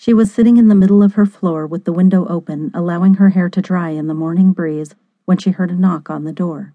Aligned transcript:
She 0.00 0.14
was 0.14 0.32
sitting 0.32 0.56
in 0.56 0.68
the 0.68 0.74
middle 0.74 1.02
of 1.02 1.12
her 1.12 1.26
floor 1.26 1.66
with 1.66 1.84
the 1.84 1.92
window 1.92 2.26
open, 2.26 2.70
allowing 2.72 3.16
her 3.16 3.28
hair 3.28 3.50
to 3.50 3.60
dry 3.60 3.90
in 3.90 4.06
the 4.06 4.14
morning 4.14 4.54
breeze 4.54 4.94
when 5.26 5.36
she 5.36 5.50
heard 5.50 5.70
a 5.70 5.76
knock 5.76 6.08
on 6.08 6.24
the 6.24 6.32
door. 6.32 6.72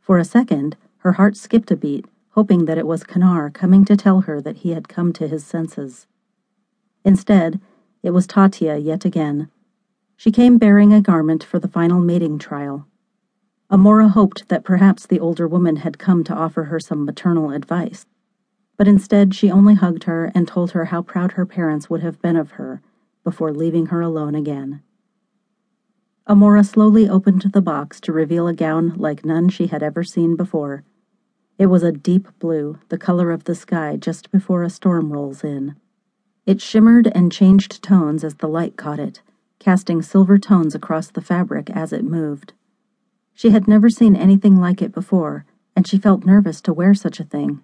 For 0.00 0.16
a 0.16 0.24
second, 0.24 0.78
her 1.00 1.12
heart 1.12 1.36
skipped 1.36 1.70
a 1.70 1.76
beat, 1.76 2.06
hoping 2.30 2.64
that 2.64 2.78
it 2.78 2.86
was 2.86 3.04
Kanar 3.04 3.52
coming 3.52 3.84
to 3.84 3.98
tell 3.98 4.22
her 4.22 4.40
that 4.40 4.56
he 4.56 4.70
had 4.70 4.88
come 4.88 5.12
to 5.12 5.28
his 5.28 5.44
senses. 5.44 6.06
Instead, 7.04 7.60
it 8.02 8.12
was 8.12 8.26
Tatia 8.26 8.82
yet 8.82 9.04
again. 9.04 9.50
She 10.16 10.32
came 10.32 10.56
bearing 10.56 10.90
a 10.90 11.02
garment 11.02 11.44
for 11.44 11.58
the 11.58 11.68
final 11.68 12.00
mating 12.00 12.38
trial. 12.38 12.86
Amora 13.70 14.08
hoped 14.08 14.48
that 14.48 14.64
perhaps 14.64 15.04
the 15.04 15.20
older 15.20 15.46
woman 15.46 15.76
had 15.76 15.98
come 15.98 16.24
to 16.24 16.34
offer 16.34 16.64
her 16.64 16.80
some 16.80 17.04
maternal 17.04 17.50
advice 17.50 18.06
but 18.76 18.88
instead 18.88 19.34
she 19.34 19.50
only 19.50 19.74
hugged 19.74 20.04
her 20.04 20.32
and 20.34 20.48
told 20.48 20.72
her 20.72 20.86
how 20.86 21.02
proud 21.02 21.32
her 21.32 21.46
parents 21.46 21.88
would 21.88 22.02
have 22.02 22.20
been 22.22 22.36
of 22.36 22.52
her 22.52 22.80
before 23.24 23.52
leaving 23.52 23.86
her 23.86 24.00
alone 24.00 24.34
again. 24.34 24.82
Amora 26.28 26.64
slowly 26.64 27.08
opened 27.08 27.42
the 27.42 27.60
box 27.60 28.00
to 28.00 28.12
reveal 28.12 28.46
a 28.46 28.54
gown 28.54 28.94
like 28.96 29.24
none 29.24 29.48
she 29.48 29.66
had 29.66 29.82
ever 29.82 30.04
seen 30.04 30.36
before. 30.36 30.84
It 31.58 31.66
was 31.66 31.82
a 31.82 31.92
deep 31.92 32.28
blue, 32.38 32.78
the 32.88 32.98
color 32.98 33.30
of 33.30 33.44
the 33.44 33.54
sky 33.54 33.96
just 33.96 34.30
before 34.30 34.62
a 34.62 34.70
storm 34.70 35.12
rolls 35.12 35.44
in. 35.44 35.76
It 36.46 36.60
shimmered 36.60 37.10
and 37.14 37.30
changed 37.30 37.82
tones 37.82 38.24
as 38.24 38.36
the 38.36 38.48
light 38.48 38.76
caught 38.76 38.98
it, 38.98 39.20
casting 39.58 40.02
silver 40.02 40.38
tones 40.38 40.74
across 40.74 41.10
the 41.10 41.20
fabric 41.20 41.70
as 41.70 41.92
it 41.92 42.04
moved. 42.04 42.52
She 43.34 43.50
had 43.50 43.68
never 43.68 43.90
seen 43.90 44.16
anything 44.16 44.56
like 44.56 44.82
it 44.82 44.92
before, 44.92 45.44
and 45.76 45.86
she 45.86 45.98
felt 45.98 46.24
nervous 46.24 46.60
to 46.62 46.72
wear 46.72 46.94
such 46.94 47.20
a 47.20 47.24
thing. 47.24 47.62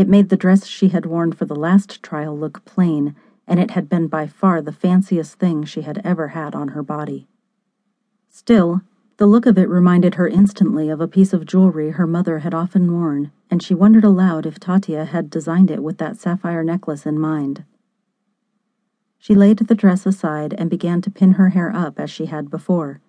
It 0.00 0.08
made 0.08 0.30
the 0.30 0.36
dress 0.38 0.66
she 0.66 0.88
had 0.88 1.04
worn 1.04 1.32
for 1.32 1.44
the 1.44 1.54
last 1.54 2.02
trial 2.02 2.34
look 2.34 2.64
plain, 2.64 3.14
and 3.46 3.60
it 3.60 3.72
had 3.72 3.86
been 3.86 4.06
by 4.08 4.26
far 4.26 4.62
the 4.62 4.72
fanciest 4.72 5.34
thing 5.34 5.62
she 5.62 5.82
had 5.82 6.00
ever 6.02 6.28
had 6.28 6.54
on 6.54 6.68
her 6.68 6.82
body. 6.82 7.28
Still, 8.30 8.80
the 9.18 9.26
look 9.26 9.44
of 9.44 9.58
it 9.58 9.68
reminded 9.68 10.14
her 10.14 10.26
instantly 10.26 10.88
of 10.88 11.02
a 11.02 11.06
piece 11.06 11.34
of 11.34 11.44
jewelry 11.44 11.90
her 11.90 12.06
mother 12.06 12.38
had 12.38 12.54
often 12.54 12.90
worn, 12.90 13.30
and 13.50 13.62
she 13.62 13.74
wondered 13.74 14.04
aloud 14.04 14.46
if 14.46 14.58
Tatia 14.58 15.04
had 15.04 15.28
designed 15.28 15.70
it 15.70 15.82
with 15.82 15.98
that 15.98 16.16
sapphire 16.16 16.64
necklace 16.64 17.04
in 17.04 17.18
mind. 17.18 17.64
She 19.18 19.34
laid 19.34 19.58
the 19.58 19.74
dress 19.74 20.06
aside 20.06 20.54
and 20.56 20.70
began 20.70 21.02
to 21.02 21.10
pin 21.10 21.32
her 21.32 21.50
hair 21.50 21.70
up 21.76 22.00
as 22.00 22.10
she 22.10 22.24
had 22.24 22.48
before. 22.48 23.02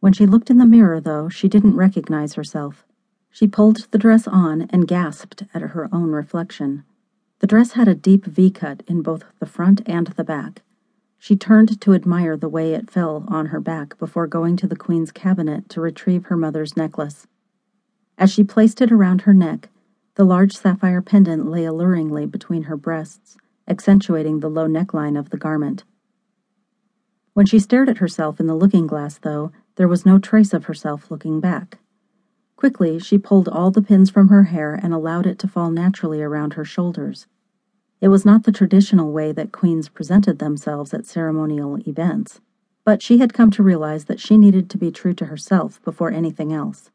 When 0.00 0.12
she 0.12 0.26
looked 0.26 0.50
in 0.50 0.58
the 0.58 0.66
mirror, 0.66 1.00
though, 1.00 1.30
she 1.30 1.48
didn't 1.48 1.74
recognize 1.74 2.34
herself. 2.34 2.84
She 3.30 3.46
pulled 3.46 3.86
the 3.90 3.98
dress 3.98 4.26
on 4.26 4.62
and 4.70 4.88
gasped 4.88 5.44
at 5.54 5.62
her 5.62 5.88
own 5.92 6.10
reflection. 6.10 6.84
The 7.38 7.46
dress 7.46 7.72
had 7.72 7.88
a 7.88 7.94
deep 7.94 8.26
V 8.26 8.50
cut 8.50 8.82
in 8.86 9.02
both 9.02 9.24
the 9.38 9.46
front 9.46 9.80
and 9.86 10.08
the 10.08 10.24
back. 10.24 10.62
She 11.18 11.36
turned 11.36 11.80
to 11.80 11.94
admire 11.94 12.36
the 12.36 12.48
way 12.48 12.74
it 12.74 12.90
fell 12.90 13.24
on 13.28 13.46
her 13.46 13.60
back 13.60 13.98
before 13.98 14.26
going 14.26 14.56
to 14.56 14.66
the 14.66 14.76
Queen's 14.76 15.12
cabinet 15.12 15.68
to 15.68 15.80
retrieve 15.80 16.26
her 16.26 16.36
mother's 16.36 16.76
necklace. 16.76 17.26
As 18.18 18.30
she 18.32 18.42
placed 18.42 18.80
it 18.80 18.90
around 18.90 19.22
her 19.22 19.34
neck, 19.34 19.68
the 20.14 20.24
large 20.24 20.54
sapphire 20.54 21.00
pendant 21.00 21.46
lay 21.46 21.64
alluringly 21.64 22.26
between 22.26 22.64
her 22.64 22.76
breasts, 22.76 23.36
accentuating 23.68 24.40
the 24.40 24.50
low 24.50 24.66
neckline 24.66 25.18
of 25.18 25.30
the 25.30 25.36
garment. 25.36 25.84
When 27.32 27.46
she 27.46 27.58
stared 27.58 27.88
at 27.88 27.98
herself 27.98 28.40
in 28.40 28.46
the 28.46 28.54
looking 28.54 28.86
glass, 28.86 29.18
though, 29.18 29.52
there 29.76 29.88
was 29.88 30.04
no 30.04 30.18
trace 30.18 30.52
of 30.52 30.64
herself 30.64 31.10
looking 31.10 31.38
back. 31.40 31.78
Quickly, 32.60 32.98
she 32.98 33.16
pulled 33.16 33.48
all 33.48 33.70
the 33.70 33.80
pins 33.80 34.10
from 34.10 34.28
her 34.28 34.42
hair 34.42 34.74
and 34.74 34.92
allowed 34.92 35.26
it 35.26 35.38
to 35.38 35.48
fall 35.48 35.70
naturally 35.70 36.20
around 36.20 36.52
her 36.52 36.64
shoulders. 36.64 37.26
It 38.02 38.08
was 38.08 38.26
not 38.26 38.44
the 38.44 38.52
traditional 38.52 39.12
way 39.12 39.32
that 39.32 39.50
queens 39.50 39.88
presented 39.88 40.38
themselves 40.38 40.92
at 40.92 41.06
ceremonial 41.06 41.78
events, 41.88 42.42
but 42.84 43.00
she 43.00 43.16
had 43.16 43.32
come 43.32 43.50
to 43.52 43.62
realize 43.62 44.04
that 44.04 44.20
she 44.20 44.36
needed 44.36 44.68
to 44.68 44.76
be 44.76 44.90
true 44.90 45.14
to 45.14 45.24
herself 45.24 45.82
before 45.84 46.12
anything 46.12 46.52
else. 46.52 46.90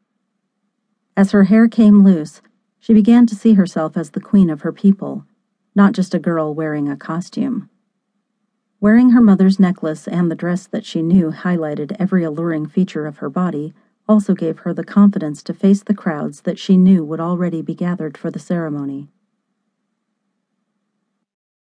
As 1.16 1.32
her 1.32 1.42
hair 1.42 1.66
came 1.66 2.04
loose, 2.04 2.40
she 2.78 2.94
began 2.94 3.26
to 3.26 3.34
see 3.34 3.54
herself 3.54 3.96
as 3.96 4.10
the 4.10 4.20
queen 4.20 4.50
of 4.50 4.60
her 4.60 4.72
people, 4.72 5.26
not 5.74 5.94
just 5.94 6.14
a 6.14 6.20
girl 6.20 6.54
wearing 6.54 6.88
a 6.88 6.96
costume. 6.96 7.68
Wearing 8.80 9.10
her 9.10 9.20
mother's 9.20 9.58
necklace 9.58 10.06
and 10.06 10.30
the 10.30 10.36
dress 10.36 10.68
that 10.68 10.84
she 10.84 11.02
knew 11.02 11.32
highlighted 11.32 11.96
every 11.98 12.22
alluring 12.22 12.66
feature 12.66 13.04
of 13.04 13.18
her 13.18 13.28
body 13.28 13.74
also 14.08 14.34
gave 14.34 14.60
her 14.60 14.72
the 14.72 14.84
confidence 14.84 15.42
to 15.42 15.54
face 15.54 15.82
the 15.82 15.94
crowds 15.94 16.42
that 16.42 16.58
she 16.58 16.76
knew 16.76 17.04
would 17.04 17.20
already 17.20 17.62
be 17.62 17.74
gathered 17.74 18.16
for 18.16 18.30
the 18.30 18.38
ceremony. 18.38 19.08